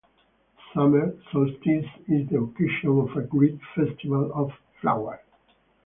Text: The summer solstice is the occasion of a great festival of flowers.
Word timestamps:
The 0.55 0.59
summer 0.73 1.15
solstice 1.31 1.85
is 2.07 2.27
the 2.27 2.39
occasion 2.41 2.89
of 2.97 3.15
a 3.15 3.21
great 3.21 3.59
festival 3.75 4.31
of 4.33 4.49
flowers. 4.81 5.19